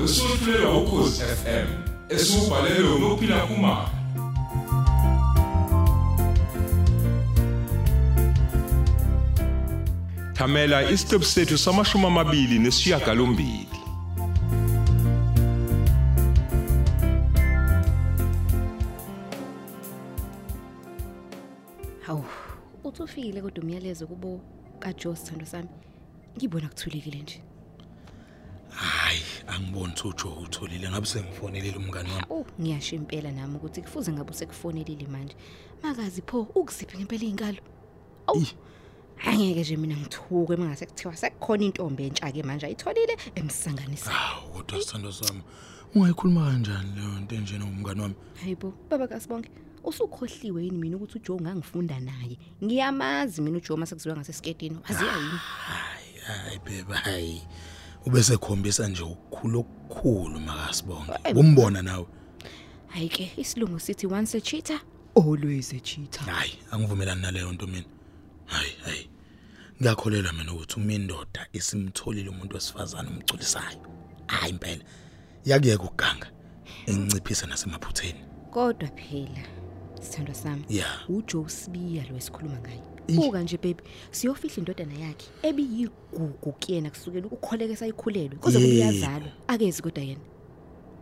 [0.00, 1.68] wesufulelwa ukhozi FM
[2.14, 3.88] esubhalelwe ngophila kumama
[10.36, 13.66] Thamela isiqebu sethu samashumi amabili nesishiyagalombili
[22.06, 22.24] Hawu,
[22.84, 24.40] uthi ufile kodwa umyalezo kubo
[24.78, 25.68] kaJoe sithando sami.
[26.36, 27.42] Ngibona kuthulekile nje.
[28.70, 34.12] hayi angiboni ukuthi uJoe utholile ngabe sengifonelile umngani wami Oh, ngiyasho impela nami ukuthi kufuze
[34.12, 35.34] ngabe usekufonelile manje.
[35.82, 37.58] Makazi pho ukuziphi ngempela izinkalo?
[38.26, 38.46] Awu.
[39.26, 44.10] Angeke nje mina ngithuke mangase kuthiwa sekukhona intombi entsha ke manje ayitholile emsanganisa.
[44.10, 45.42] hawu kodwa sithando sami
[45.94, 49.50] ungayikhuluma kanjani leyo nto enjena umngani wami Hayibo, baba kaSibonke.
[49.84, 52.38] Usukhohliwe yini mina ukuthi uJoe ngangifunda naye.
[52.64, 54.78] Ngiyamazi mina uJoe mase kuziwa ngasesiketini.
[54.88, 55.38] Waziya yini?
[55.66, 57.42] hayi hayi beba hayi
[58.06, 62.06] ubese khombisa nje ukukhulu okukhulu makasibonge umbona nawe
[62.88, 64.80] Hayi ke, isilungu sithi once a cheater,
[65.14, 66.24] always a cheater.
[66.24, 67.84] hayi angivumelani naleyo nto mina
[68.46, 69.10] hayi hayi
[69.80, 73.78] ngiyakholelwa mina ukuthi uma indoda isimtholile umuntu wesifazane umgculisayo
[74.26, 74.84] hayi impela
[75.44, 76.30] yakuyeka ukuganga
[76.86, 79.42] enginciphisa nasemaphutheni Kodwa phela
[80.02, 80.64] sithandwa sami.
[80.68, 81.10] Yeah.
[81.10, 82.82] uJoe Sibiya lo esikhuluma ngaye.
[83.10, 83.16] Eish.
[83.16, 88.36] Buka nje baby, siyofihla indodana yakhe ebiyigugu kuyena kusukela ukukholeka sayikhulelwe.
[88.38, 88.92] Kuze kube Yebo.
[88.92, 89.28] iyazalwa.
[89.48, 90.20] Akezi kodwa yena.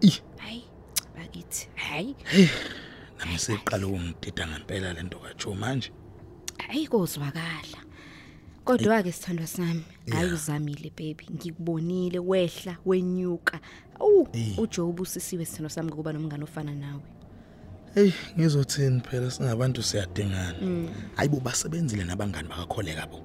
[0.01, 0.21] Ih.
[0.37, 0.65] Hayi,
[1.17, 1.69] bakithi.
[1.75, 2.17] Hayi,
[3.19, 5.91] nami seqala ukungidida ngempela lento kaJoe manje
[6.59, 7.81] hayi kozwakala.
[8.65, 11.27] Kodwa ke sithandwa sami, hayi uzamile baby.
[11.33, 13.61] Ngikubonile wehla wenyuka.
[14.01, 14.59] Awu, Eh.
[14.59, 17.03] uJoe ubusisiwe sithandwa sami ngokuba nomngane ofana nawe.
[17.95, 19.31] Hey ngizothini phela?
[19.31, 20.89] Singabantu siyadingana.
[21.17, 23.21] Hayibo basebenzile nabangani bakakholeka bo.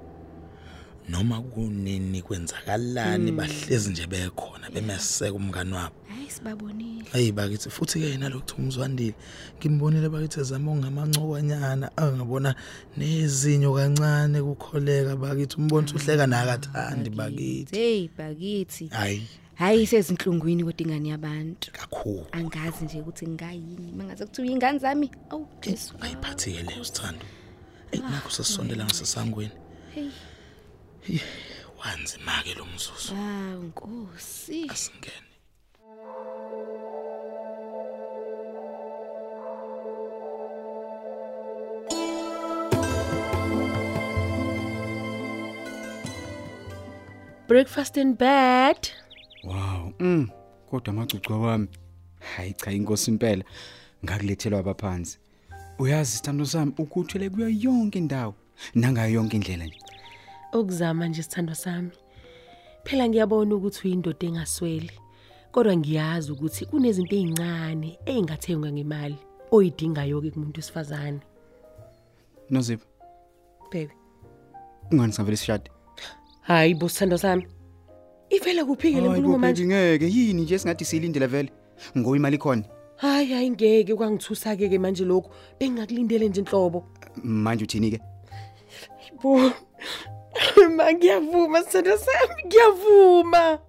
[1.10, 3.32] Noma kunini kwenzakalani?
[3.32, 5.96] Bahlezi nje bekhona bemeseka umngani wabo.
[6.08, 7.06] Hayi sibabonile.
[7.12, 9.14] Hayi bakithi futhi ke yena lokhu umzwandile
[9.60, 12.56] ngimbonile bakithi ezama ongamancokanyana angabona
[12.98, 15.56] nezinyo kancane kukholeka bakithi.
[15.58, 17.76] Umbona ukuthi uhleka nakathandi bakithi.
[17.76, 18.88] Hey bakithi.
[18.88, 19.28] hayi.
[19.56, 21.72] Hayi sezinhlungwini kodwa ingane yabantu.
[21.72, 23.92] kakhulu Angazi nje ukuthi ngayini.
[23.98, 25.08] Mangaze kuthiwa ingane zami.
[25.30, 25.94] Awu Jesu.
[26.02, 27.26] ayiphathike leyo sithando
[27.92, 29.52] hey nakho sesondela ngasesangweni
[29.96, 30.10] Hey.
[31.80, 34.60] wanzima ke lo mzuzu Hawu Nkosi.
[34.74, 35.30] asingene
[47.48, 48.90] Breakfast in bed.
[50.00, 50.08] Wow.
[50.08, 50.30] Mm.
[50.70, 51.68] Kodwa amacucu wami.
[52.36, 53.44] Hayi cha inkosi impela.
[54.06, 55.20] Ngakulethelwa abaphansi.
[55.80, 58.36] Uyazi sithando sami ukuthele kuyo yonke indawo.
[58.76, 59.80] Nangayo yonke indlela nje.
[60.54, 61.92] Ukuzama nje sithando sami.
[62.84, 64.92] Phela ngiyabona ukuthi uyindoda engasweli.
[65.52, 69.18] Kodwa ngiyazi ukuthi kunezinto ezincane ezingathengwa ngemali
[69.52, 71.20] oyidingayo ke kumuntu wesifazane.
[72.50, 72.86] Nozipho,
[73.72, 73.94] Baby.
[74.92, 75.72] ungani savele sishade?
[76.42, 77.48] Hayi bo sithando sami.
[78.34, 79.64] Ivela kuphi ke le Hayi, nkulumo bo, manje?
[79.64, 81.50] baby, ngeke yini nje singathi silindele vele.
[81.98, 82.64] Ngoba imali khona.
[82.98, 85.30] Hayi hayi ngeke kwangithusa ke ke manje lokho.
[85.60, 86.84] Bengakulindele nje inhlobo.
[87.24, 88.00] Manje uthini ke?
[89.22, 89.52] Bo.
[90.76, 93.60] Ma ngiyavuma sithando sami, ngiyavuma.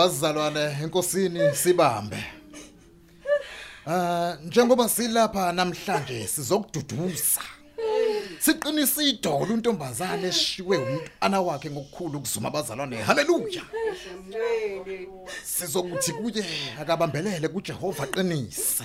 [0.00, 2.24] Bazalwane enkosini sibambe.
[3.86, 7.42] Ah njengoba silapha namhlanje sizokududuza.
[8.38, 12.96] Siqinisa idolo untombazane eshiwe umntana wakhe ngokukhulu ukuzuma abazalwane.
[12.96, 13.62] Haleluya.
[15.44, 16.44] Sizokuthi kuye
[16.80, 18.84] akabambelele kuJehova qinise.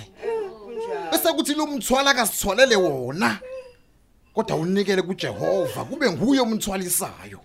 [1.10, 3.40] Bese kuthi lo mthwala akasithwalele wona.
[4.34, 7.40] Kodwa unikele kuJehova kube nguye umthwalisayo.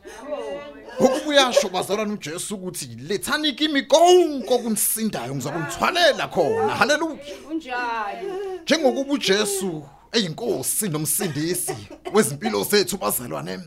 [1.22, 6.76] Ngokubuyasho bazalwane uJesu ukuthi lethani kimi konke okunsindayo ngizokunthwalela khona.
[6.76, 7.18] Haleluya.
[7.50, 8.62] Unjalo.
[8.64, 11.76] Njengokuba uJesu eyinkosi nomsindisi
[12.14, 13.60] wezimpilo zethu bazalwane.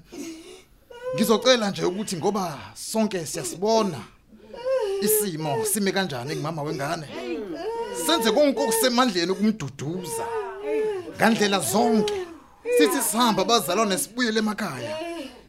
[1.15, 4.01] Ngizocela nje ukuthi ngoba sonke siyasibona
[5.03, 7.07] isimo sime kanjani kumama wengane.
[8.07, 10.27] Senze konke okusemandleni ukumduduza.
[11.17, 12.15] Ngandlela zonke.
[12.79, 14.97] Sithi sihamba bazalwane sibuyele emakhaya.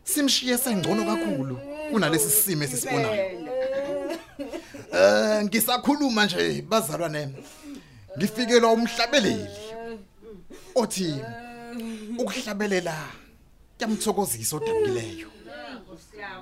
[0.04, 3.26] Simshiye sengcono kakhulu kunalesi simo esisibonayo.
[4.94, 7.30] Eh ngisakhuluma nje bazalwane.
[8.18, 9.50] Ngifikelwa umhlabeleli.
[10.76, 11.16] Othi
[12.20, 12.96] ukuhlabelela
[13.78, 15.30] kuyamthokozisa odabukileyo.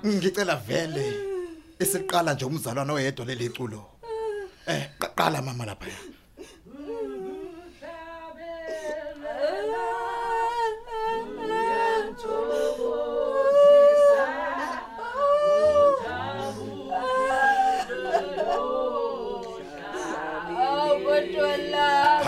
[0.06, 1.06] Ngicela vele
[1.78, 3.80] esiqala nje umzalwane oyedwa leliculo.
[4.66, 5.96] Eh qala mama lapha.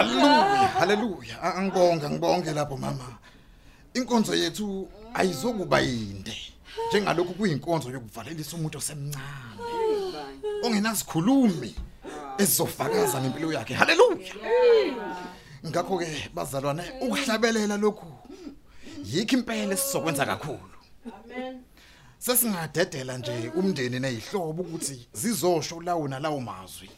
[0.06, 1.42] Haleluya, haleluya.
[1.42, 3.18] A- Angibonga, ngibonge lapho mama.
[3.94, 6.36] Inkonzo yethu ayizokuba yinde.
[6.88, 9.62] Njengalokhu kuyinkonzo yokuvalelisa umuntu osemncane.
[10.64, 11.74] Ongenasikhulumi
[12.38, 13.74] ezizofakaza ngempilo yakhe.
[13.74, 14.34] Haleluya.
[15.66, 18.06] Ngakho ke bazalwane ukuhlabelela lokhu
[19.04, 20.76] yikho impela esizokwenza kakhulu.
[22.18, 26.90] Sesingadedela nje umndeni nezihlobo ukuthi zizosho lawo nalawo mazwi.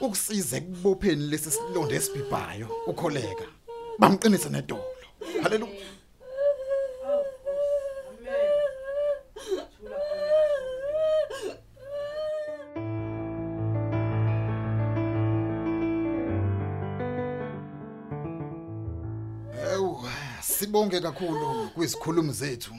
[0.00, 3.46] Ukusiza ekubopheni lesi silonda esibhibhayo ukholeka
[3.98, 4.84] bamqinise nedolo
[5.42, 5.86] haleluya
[19.72, 20.08] Ewu
[20.42, 22.74] sibonge kakhulu kwizikhulumi zethu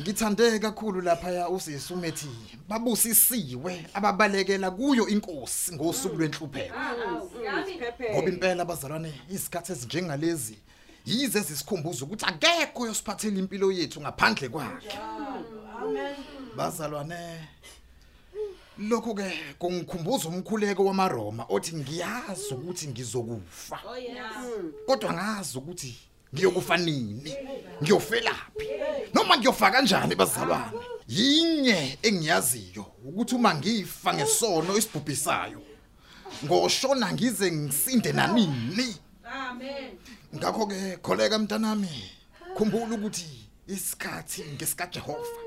[0.00, 2.28] Ngithande kakhulu lapha ya usisumethi
[2.68, 6.74] babusisiwe ababalekela kuyo inkosi ngosuku lwenhlupheko.
[8.12, 10.58] Ngoba impela abazalwane isikhathi ezinjengalezi
[11.06, 14.98] yize zisikhumbuza ukuthi akekho yosiphathela impilo yethu ngaphandle kwakhe.
[16.56, 17.48] Bazalwane
[18.78, 23.80] lokho ke kungikhumbuza umkhuleko wamaRoma othi ngiyazi ukuthi ngizokufa.
[24.86, 25.96] Kodwa ngazi ukuthi
[26.34, 27.34] ngiyokufa nini
[27.82, 28.66] ngiyofelaphi.
[29.14, 30.78] Noma ngiyofa kanjani bazalwane?
[31.08, 35.62] Yinye engiyaziyo ukuthi uma ngifa ngesono isibhubhisayo
[36.44, 38.96] ngoshona ngize ngisinde nanini.
[39.24, 39.98] Amen.
[40.34, 42.10] Ngakho ke kholeka mntanami
[42.56, 45.40] khumbula ukuthi isikhathi ngesika Jehova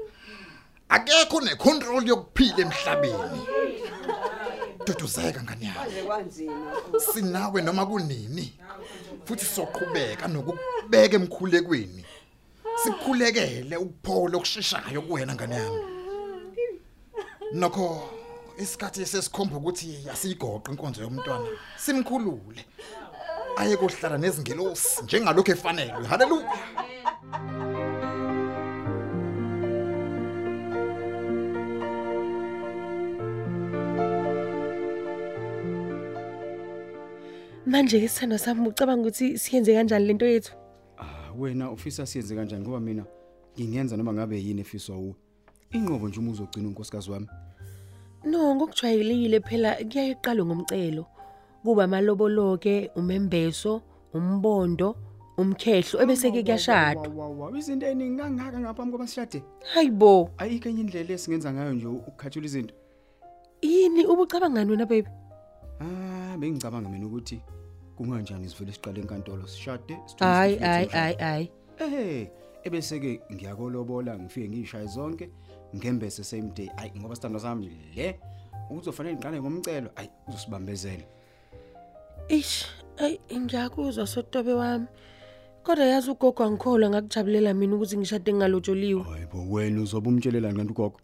[0.89, 3.41] akekho necontrol yokuphila emhlabeni.
[4.85, 5.65] Duduzeka ngani?
[5.65, 6.49] Yami
[7.13, 8.53] sinawe noma kunini?
[9.29, 12.03] Futhi soqhubeka nokubeka emkhulekweni.
[12.83, 15.81] Sikhulekele ukuphola okusheshayo kuwena ngani yami.
[17.53, 18.09] Nokho
[18.57, 22.65] isikhathi sesikhomba ukuthi asiyigoqe inkonzo yomntwana simkhulule.
[23.57, 26.07] Aye kohlala nezingelosi njengalokho efanelwe.
[26.07, 26.88] Haleluya
[37.69, 40.53] manje ke sithando sami ucabanga ukuthi siyenze kanjani lento yethu
[40.97, 43.05] Ah wena ufisa siyenze kanjani ngoba mina
[43.55, 45.15] ngingenza noma ngabe yini efiswa uwe.
[45.71, 47.27] Inqobo nje uma uzogcina unkosikazi wami.
[48.25, 51.05] no ngokujwayelekile phela kuyaye iqalwe ngomcelo
[51.63, 53.81] kuba amaloboloke umembeso
[54.13, 54.95] umbondo
[55.37, 59.43] umkhehlo ebese ke kuyashadwa Wow izinto eningi kangaka ngaphambi koba sishade.
[59.73, 62.73] hayibo Ayikho enye indlela esingenza ngayo nje ukukhathula izinto.
[63.61, 65.09] yini ubucabangani wena baby
[65.79, 67.39] Ah bengicabanga mina ukuthi
[67.99, 71.51] kunganjani sivele siqale enkantolo sishade hayi hayi hayi hayi.
[71.79, 72.27] Eh
[72.63, 75.29] ebese ke ngiyakolobola ngifike ngiyishaye zonke
[75.75, 76.69] ngembese same day.
[76.77, 78.19] Ay ngoba sithando sami le
[78.71, 81.03] ukuzofanele ngiqale ngomcelo ay uzosibambezela.
[82.29, 82.65] Ish
[82.97, 84.87] ay ngiyakuzwa sotobe wami.
[85.63, 90.99] Kodwa yazi ugogo angikholwa ngakujabulela mina ukuthi ngishade ngingalotsholiwe hayibo wena uzobe umtshelelani kanti ugogo?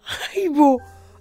[0.00, 0.80] Hayibo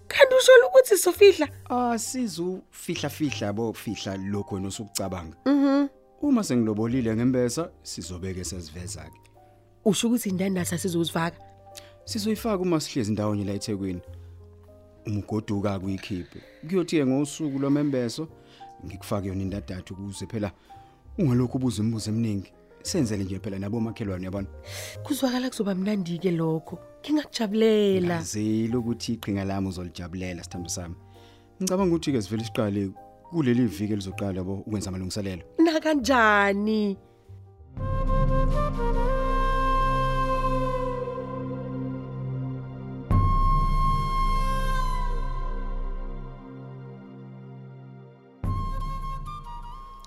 [0.09, 1.47] kanti usho ukuthi sofihla.
[1.69, 5.37] Asizu fihla fihla bo fihla lokho wena osukucabanga.
[5.45, 5.87] Mhm.
[6.21, 9.19] Uma sengilobolile ngembesa sizobeke sesiveza ke
[9.85, 11.37] usho ukuthi indandasa sizozifaka
[12.05, 14.01] sizoyifaka uma sihlezi ndawonye la eThekwini.
[15.05, 18.27] Umugoduka kuyikhiphe kuyothi ngosuku lomembeso
[18.85, 20.51] ngikufake yona indadathu kuze phela
[21.17, 22.51] ungalokhu ubuza imibuzo eminingi.
[22.83, 24.47] Senzele nje phela nabo makhelwane yabona?
[25.03, 26.79] Kuzwakala kuzoba mnandi ke lokho.
[27.01, 28.15] Ngingakujabulela.
[28.15, 30.95] Ngazile ukuthi iqhinga lami uzolijabulela sithando sami.
[31.61, 32.91] Ngicabanga ukuthi ke sivele siqale
[33.31, 35.43] kuleli viki elizoqala bo ukwenza amalungiselelo.
[35.59, 36.97] Na kanjani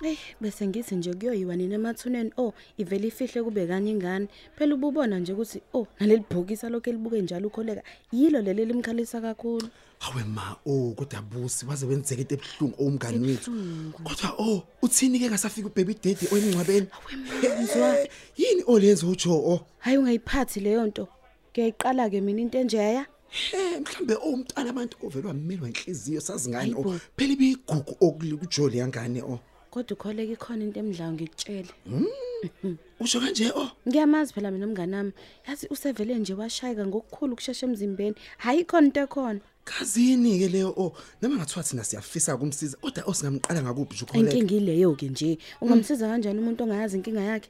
[0.05, 5.19] Ey bese ngithi nje kuyoyiwa nini emathuneni oh ivele ifihle kube kanye ingane phela ububona
[5.19, 7.83] nje ukuthi oh naleli bhokisi lokho elibuke njalo ukholeka
[8.13, 9.69] yilo leli limkhalisa kakhulu
[9.99, 13.51] Hawe ma oh kodwa busi waze wenzeke into ebhlungu omngani wethu.
[14.05, 16.87] Kodwa oh uthini ke ngasafika ubaby daddy oyingcwabeni?
[17.63, 17.97] mzwa.
[18.37, 19.61] Yini olenza uJo oh?
[19.79, 21.09] hayi ungayiphathi leyo nto
[21.53, 26.91] ngiyayiqala ke mina into enjeya Eh mhlambe owumntana abantu ovelwa imilo enhliziyo sazi ngani Hayibo.
[26.91, 29.39] o phela ibigugu okujoli yangane o
[29.73, 31.73] kodwa ukholeka ikhona into emdlayo ngikutshele.
[33.01, 35.13] Usho kanje o ngiyamazi phela mina umngane wami
[35.49, 38.15] yazi usevele nje washayeka ngokukhulu ukushesha emzimbeni.
[38.39, 39.41] Hayi khona into ekhona.
[39.65, 44.55] Kazini ke leyo o noma ngathiwa thina siyafisa kumsiza kodwa osingamqala ngakuphi nje ukholeka inkinga
[44.55, 45.39] ileyo ke nje.
[45.61, 47.49] Ungamsiza kanjani umuntu ongayazi inkinga yakhe?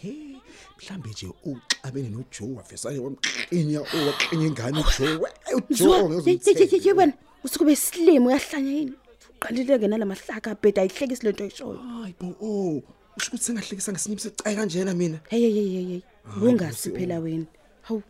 [0.00, 0.40] He,
[0.78, 5.28] mhlambe nje uxabene noJoe wavesane wamqinya owaqinya ingane uJoe.
[5.70, 7.12] uJoe ngezomthetho yebona
[7.44, 8.94] usukube slim uyahlanya yini?
[9.40, 12.82] Uqalileke nalamahlaka abheda ayihlekisi lento oyishoyo hayi bo oh
[13.16, 15.18] usho ukuthi sengahlekisa ngesinye isicayi kanjena mina.
[15.30, 16.02] Hey hey hey hey
[16.42, 17.46] ungasi phela wena.
[17.82, 18.02] Hawu.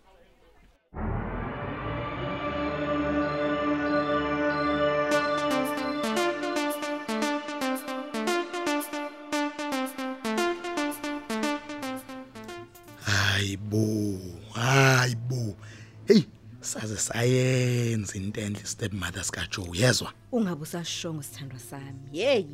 [16.80, 22.44] Saze sayenza into enhle stepmother sika Joe yezwa ungabe usashongo sithandwa sami hey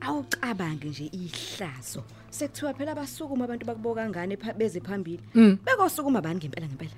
[0.00, 2.04] awucabange nje ihlazo.
[2.30, 5.22] Sekuthiwa phela abasukuma abantu bakuboka kangane pha- beze phambili.
[5.64, 6.92] Bekosukuma bani ngempela ngempela?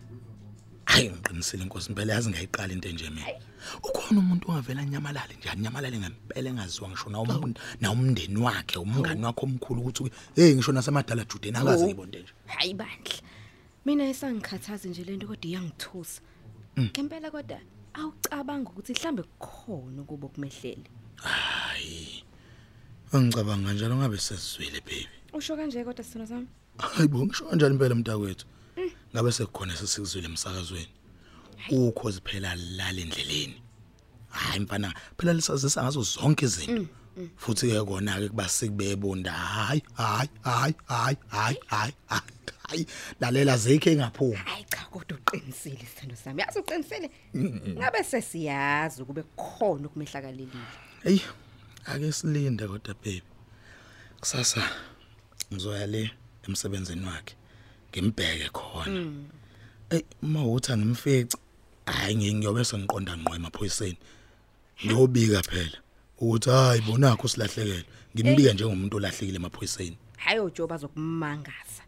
[0.85, 3.27] Hayi ngiqinisile inkosi impela yazi ngayiqala into enje mina.
[3.83, 9.25] Ukhona umuntu ongavela nyamalale njani nyamalale ngempela engaziwa ngisho na umuntu na umndeni wakhe umngani
[9.25, 12.33] wakhe omkhulu ukuthi hey ngisho nasemadala Judeni akazi ngibonde nje.
[12.47, 13.15] Hayi bandla.
[13.87, 16.21] Mina esangikhathazi nje lento kodwa iyangithusa.
[16.79, 17.61] Ngempela kodwa
[17.95, 22.25] awucabanga ukuthi mhlambe kukhona kubo kumehlele hayi.
[23.13, 25.09] Angicabanga njalo ngabe sesizwile baby.
[25.33, 26.47] Usho kanje kodwa sithando sami?
[26.79, 28.47] Hayibo ngisho kanjani impela mntakwethu?
[29.13, 30.93] Ngabe sekukhona sesikuzwile emsakazweni?
[31.71, 33.63] Ukhozi phela lala endleleni.
[34.29, 36.87] Hayi mfana phela lisazisa ngazo zonke izinto.
[37.37, 39.33] Futhi ke kona ke kuba sikubebonda.
[39.33, 41.93] Hayi hayi hayi hayi hayi hayi.
[42.71, 42.87] Hayi
[43.21, 46.43] lalela zekhe engaphumi hayi cha kodwa uqinisile sithando sami.
[46.43, 47.11] Yazi uqinisile?
[47.79, 50.67] Ngabe sesiyazi kube kukhona ukumehlakalelile?
[51.03, 51.19] Hey
[51.87, 53.23] ake silinde kodwa baby
[54.21, 54.63] kusasa
[55.53, 56.11] ngizoya le
[56.49, 57.35] emsebenzini wakhe
[57.91, 59.13] ngimbheke khona.
[59.91, 61.37] Ey uma uthi angimfici
[61.87, 63.99] hayi ngi- ngiyobe sengiqonda ngqo emaphoyiseni.
[64.87, 65.79] Ngiyobika phela
[66.21, 67.85] ukuthi hayi bonakho silahlekele
[68.15, 69.97] ngimbike njengomuntu olahlekile emaphoyiseni.
[70.17, 71.83] Hayi ojo bazokumangaza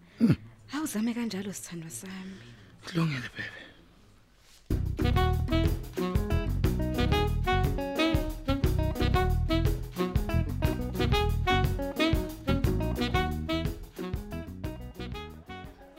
[0.75, 2.37] awuzame kanjalo sithandwa sami.
[2.85, 3.61] Kulungile baby.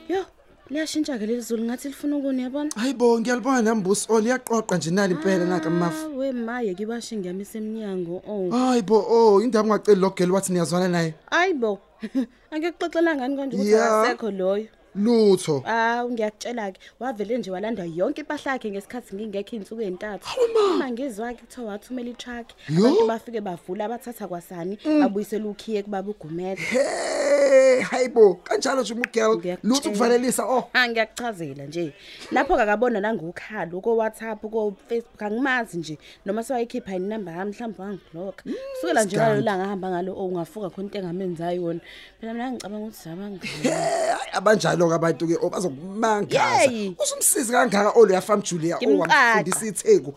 [0.10, 0.25] Yo
[0.70, 1.63] liyashintsha ke leli zulu.
[1.63, 6.18] Ngathi lifuna ukuni yabona hayibo ngiyalibona nambusi o liyaqoqa nje nali impela naka mafu Ah,
[6.18, 8.50] we maye kibashe ngiyamisa eminyango oh.
[8.51, 11.13] Hayibo o indaba ungaceli logeli wathi niyazwana naye.
[11.32, 11.80] Ayibo
[12.54, 13.86] angekuxoxela ngani konje ukuthi Ya.
[13.86, 15.64] akasekho loyo lutho.
[15.66, 20.28] Ah ngiyakutshela ke wavele nje walanda yonke impahla yakhe ngesikhathi ngingekho insuku ezintathu
[20.76, 22.80] uma ngizwa ke kuthiwa wathumela i-truck Yo.
[22.80, 26.62] abantu bafike bavula abathatha kwasani babuyisela ukhiye kubaba ugumede.
[26.62, 29.58] Hey, hayibo kanjalo nje umugirl Ngiyakutshela.
[29.64, 30.70] lutho kuvalelisa oh.
[30.74, 31.94] Ha ngiyakuchazela nje.
[32.32, 35.98] Lapho kakabona nangokhalo ko WhatsApp ko Facebook angimazi nje.
[36.26, 40.84] Noma sewayikhipha inamba yami mhlawumbe wangiblock kusukela nje ngalo langa hamba ngalo oh ungafuka khona
[40.88, 41.80] into engamenzayo yona.
[42.20, 46.96] Phela mina ngicabanga ukuthi zabangani Hey, abanjalo ke abantu ke obazokumangaza Yey.
[47.00, 48.78] usumsizi kangaka olo yafam Julia?
[48.78, 49.13] Ngimqaqa.
[49.13, 50.12] owamfundisa itheku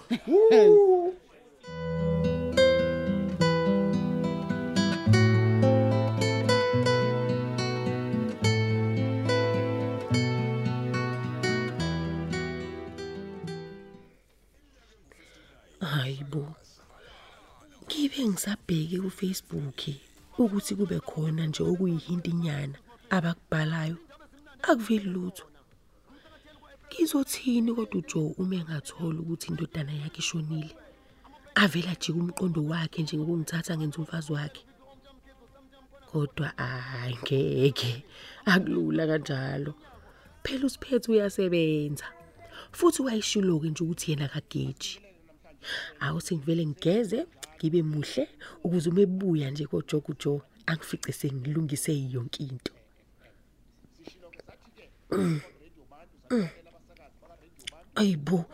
[15.81, 16.45] hayibo
[17.87, 19.81] ngibe ngisabheke ku Facebook
[20.39, 22.77] ukuthi kube khona nje okuyihinto inyana
[23.17, 24.06] abakubhalayo.
[24.71, 25.47] Akuveli lutho.
[26.89, 30.75] Kizothini kodwa uJoe uma engathola ukuthi indodana yakhe ishonile?
[31.55, 34.63] Avela jika umqondo wakhe nje ngokungithatha ngenza umfazi wakhe.
[36.11, 38.05] Kodwa hayi ngeke
[38.45, 39.75] akulula kanjalo.
[40.43, 42.07] Phela usiphethe uyasebenza
[42.73, 45.01] futhi wayishiloke nje ukuthi yena kageji
[46.01, 48.25] awuthi ngivele ngigeze ngibe muhle
[48.65, 52.76] ukuze uma ebuya nje koJogo Joe angifice sengilungise yonke into.
[55.17, 55.41] Mm.
[57.95, 58.45] ayibo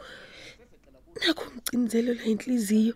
[1.20, 2.94] nakho ngicinizelela inhliziyo.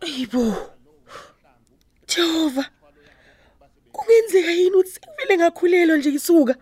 [0.00, 0.44] Ayibo
[2.08, 2.64] Jehova
[3.92, 6.54] kungenzeka yini ukuthi sengivele ngakhulelwa nje isuka?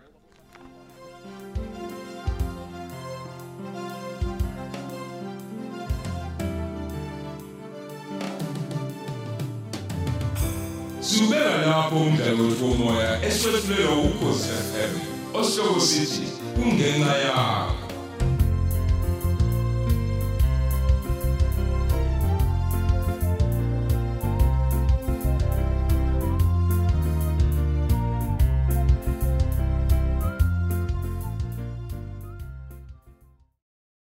[11.07, 14.91] Subeka lapho umdlalo womoya eswetshulelwa ukhozi FM.
[15.33, 17.76] Osihloko sithi kungenxa yakho.